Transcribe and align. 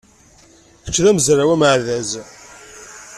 Kečč 0.83 0.97
d 1.03 1.05
amezraw 1.11 1.49
ameɛdaz. 1.55 2.11